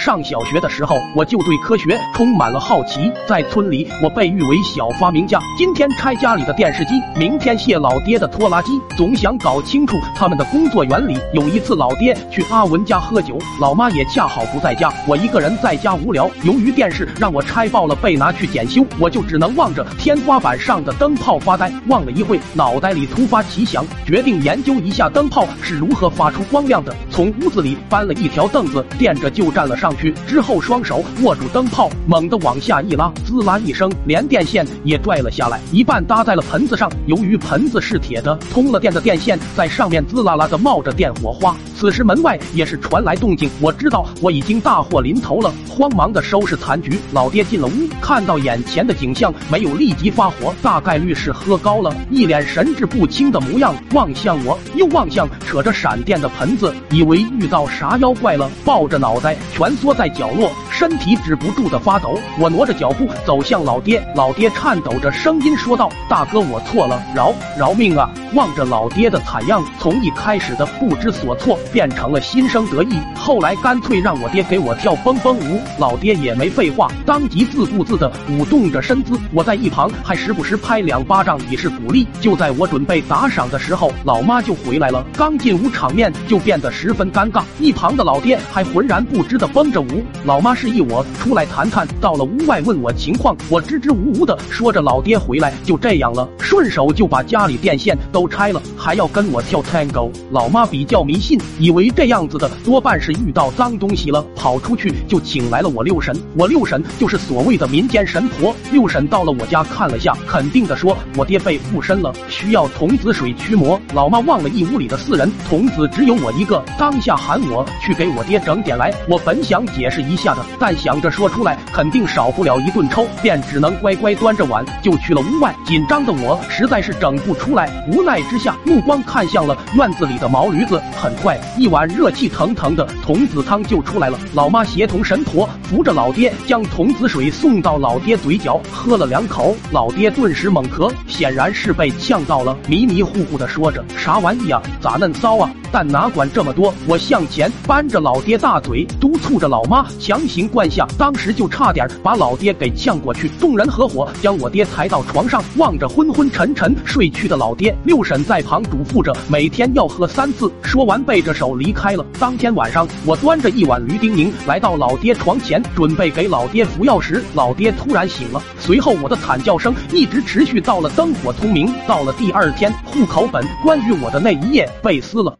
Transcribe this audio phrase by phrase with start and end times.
[0.00, 3.12] 上小学的时候，我就对科学充满了好奇。
[3.28, 5.38] 在村里，我被誉为小发明家。
[5.58, 11.18] 今天拆家里的电视机，明天卸老爹的拖拉机，总想搞清楚他们的工作原理。
[11.34, 16.30] 有一次，老爹去阿文家喝酒，老妈也恰好不在家，我一个人在家无聊。
[16.44, 21.70] 由于电视让我拆爆了，被拿去检修，我就只能望着天花板上的灯泡发呆。
[21.88, 26.96] 望了一会，脑袋里突发奇想，决定研究一下灯泡是如何发出光亮的。
[27.20, 30.10] 从屋子里搬了一条凳子，垫着就站了上去。
[30.26, 36.90] 之后双手握住灯泡，猛地往下一拉，滋啦一声，连电线也拽了下来，一半搭在了盆子上。
[37.04, 41.54] 由于盆子是铁的，通了电的电线在上面滋啦啦的冒着电火花。
[41.80, 47.00] 此时门外也是传来动静，我知道我已经大祸临头了，慌忙的收拾残局。
[47.10, 62.18] 老爹进了屋，看到眼前的景象，没有立即发火，大概率是喝高了，一脸神志不清的模样，望向我，又望向扯着闪电的盆子，以为遇到啥妖怪了，抱着脑袋蜷缩在角落，身体止不住的发抖。
[62.38, 71.58] 我挪着脚步走向老爹，老爹颤抖着声音说道：“大哥，我错了，饶饶命啊！”望着老爹的惨样，从一开始的不知所措。
[71.70, 79.20] 变成了心生得意，后来干脆让我爹给我跳蹦蹦舞，老爹也没废话，当即自顾自的舞动着身姿。
[79.34, 82.08] 我在一旁还时不时拍两巴掌以示鼓励。
[82.22, 85.04] 就在我准备打赏的时候，老妈就回来了。
[85.14, 87.42] 刚进屋，场面就变得十分尴尬。
[87.58, 90.02] 一旁的老爹还浑然不知的绷着舞。
[90.24, 100.08] 老妈是示意我出来谈谈，到了屋外问我情况，我支支吾吾的说着老爹回来就这样了，顺手就把家里电线都拆了，还要跟我跳 tango。
[100.30, 101.40] 老妈比较迷信。
[101.58, 106.16] 以为这样子的多半是遇到脏东西了，跑出去就请来了我六婶。
[106.36, 108.54] 我六婶就是所谓的民间神婆。
[108.70, 113.80] 六婶到了我家看了下，肯定的说，我爹被附身了，需要童子水驱魔。
[113.92, 118.94] 老妈望了一屋里的四人，童子只有我一个，当下喊我去给我爹整点来。
[119.08, 125.52] 我本想解释一下的，但想着说出来肯定少不了一顿抽，便只能乖乖端着碗就去了屋外。
[125.64, 131.40] 紧张的我实在是整不出来，无奈之下，目光看向了院子里的毛驴子，很快。
[131.56, 134.18] 一碗热气腾腾的童子汤就出来了。
[134.34, 153.28] 老妈协同神婆扶着老爹，将童子水送到老爹嘴角，喝了两口，老爹顿时猛咳，显然是被呛到了，迷迷糊糊的说着：“啥玩意啊，咋嫩骚啊？”但哪管这么多，我向前扳着老爹大嘴，督促着老妈强行灌下，当时就差点把老爹给呛过去。
[153.38, 160.50] 众人合伙将我爹抬到床上，望着昏昏沉沉睡去的老爹，六婶在旁嘱咐着每天要喝三次。
[160.62, 162.04] 说完，背着手离开了。
[162.18, 168.42] 当天晚上，我端着一碗驴丁宁来到老爹床前，准备给老爹服药时，老爹突然醒了。
[168.58, 171.72] 随后，我的惨叫声一直持续到了灯火通明。
[171.86, 175.38] 到了第二天，户口本关于我的那一页被撕了。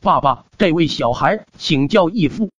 [0.00, 2.50] 爸爸，这位小孩请叫义父。